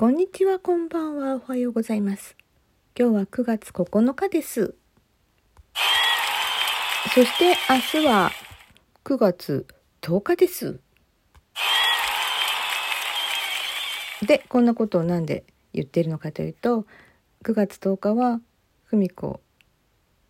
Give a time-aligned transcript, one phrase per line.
[0.00, 2.34] こんにちは、こんばんは、おはようございます。
[2.98, 4.74] 今日は9月9日です。
[7.14, 8.30] そして明日は
[9.04, 9.66] 9月
[10.00, 10.80] 10日です。
[14.26, 15.44] で、こんなことをなんで
[15.74, 16.86] 言ってるのかというと、
[17.44, 18.40] 9月10日は
[18.86, 19.42] 文子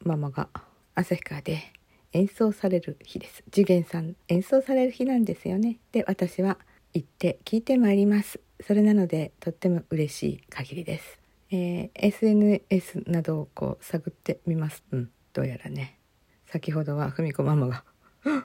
[0.00, 0.48] ママが
[0.96, 1.72] 旭川で
[2.12, 3.44] 演奏される日です。
[3.52, 5.78] 次元さん演奏される日なんですよね。
[5.92, 6.58] で、私は
[6.92, 8.40] 行って聞いてまいります。
[8.62, 11.18] それなのでとっても嬉しい限りです。
[11.50, 14.84] えー SNS などをこう探ってみます。
[14.92, 15.98] うん、どうやらね。
[16.46, 17.84] 先ほどは文子ママが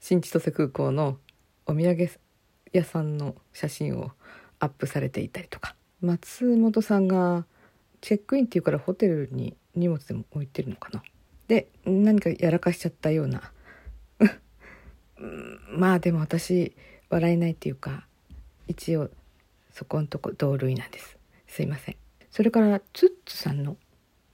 [0.00, 1.18] 新千歳空港の
[1.66, 2.10] お土産
[2.72, 4.10] 屋さんの写真を
[4.58, 7.46] アップされていたりとか松本さんが
[8.00, 11.02] チェックインっていうからホテルに荷物でも置いてるのかな
[11.46, 13.52] で何かやらかしちゃったような
[15.70, 16.74] まあでも私
[17.08, 18.06] 笑えないっていうか
[18.66, 19.10] 一応
[19.74, 21.18] そこんとこ同類なんです。
[21.46, 21.96] すいません。
[22.30, 23.76] それからツッツさんの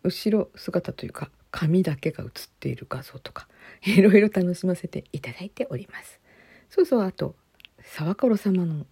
[0.04, 3.48] 後ろ姿というか髪だけが写っている画像とか
[3.82, 6.20] いろいろ楽しませていただいております。
[6.68, 7.34] そうそうあと
[7.82, 8.86] 沢コロ様の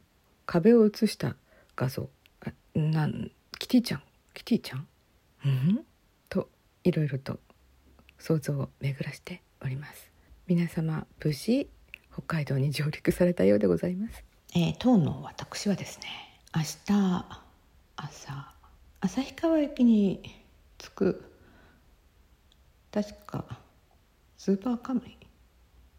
[0.47, 1.37] 壁を写した
[1.77, 2.09] 画像
[2.41, 4.03] あなんキティちゃん
[4.35, 4.87] キティちゃん？
[5.45, 5.85] うん？
[6.29, 6.49] と
[6.83, 7.39] いろいろと
[8.19, 10.11] 想像を巡らしております。
[10.47, 11.69] 皆様無事
[12.13, 14.25] 北海道に上陸されたようでございます、
[14.55, 16.07] えー当の私はですね
[16.59, 17.25] 明日
[17.95, 18.53] 朝。
[19.01, 20.21] 旭川駅に
[20.77, 21.33] 着く。
[22.91, 23.45] 確か
[24.37, 25.17] スーパーカムイ。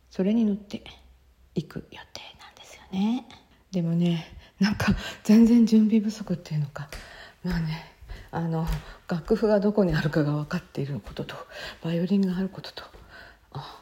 [0.09, 0.83] それに乗って
[1.55, 3.25] 行く予定なんですよね。
[3.71, 4.25] でもね
[4.59, 4.93] なんか
[5.23, 6.89] 全然準備不足っていうのか。
[7.41, 7.95] まあね
[8.29, 8.67] あの
[9.07, 11.35] 楽譜がどこにあるかが分かっていることと
[11.81, 12.83] バイオリンがあることと。
[13.53, 13.81] あ、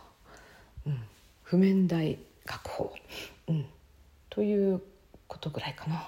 [0.86, 1.02] うん、
[1.42, 2.94] 譜面台確保、
[3.48, 3.66] うん、
[4.30, 4.80] という
[5.28, 6.08] ことぐらいかな、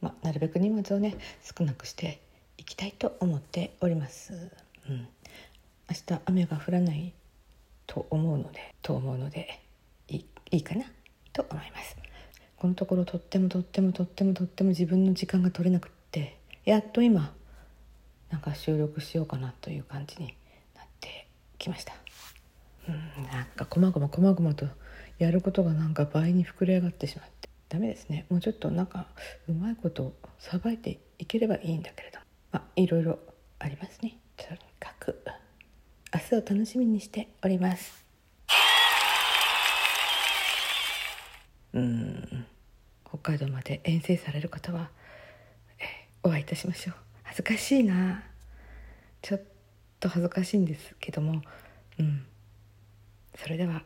[0.00, 2.20] まあ、なるべく荷物をね少なくして
[2.56, 4.32] いきたいと思っております、
[4.88, 5.08] うん、
[5.88, 7.12] 明日雨が降らない
[7.86, 9.60] と思うのでと思うので
[10.08, 10.84] いいいいかな
[11.32, 11.96] と思います。
[12.56, 17.32] このところとってもとってもとってもとっても自分の時間が取れなくってやっと今
[18.30, 20.34] なんか収録しようかなという感じに
[20.76, 21.26] なって
[21.58, 21.94] きました。
[22.88, 23.24] うん。
[23.32, 24.66] なんかこまごまこまごまと
[25.18, 27.49] やることがなんか倍に膨れ上がってしまって。
[27.70, 28.26] ダメですね。
[28.28, 29.06] もうちょっとなんか
[29.48, 32.18] うまいことさばいていければいいんだけれど
[32.50, 33.18] まあいろいろ
[33.60, 34.18] ありますね。
[34.36, 35.22] とにかく。
[36.12, 38.04] 明日を楽しみにしております。
[41.72, 42.46] うん。
[43.08, 44.90] 北海道まで遠征される方は、
[46.24, 46.94] お会いいたしましょう。
[47.22, 48.24] 恥ずかしいな。
[49.22, 49.42] ちょっ
[50.00, 51.42] と恥ずかしいんですけども。
[52.00, 52.26] うん。
[53.36, 53.84] それでは。